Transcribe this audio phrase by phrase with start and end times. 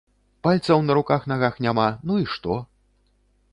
[0.45, 2.59] Пальцаў на руках-нагах няма, ну і што?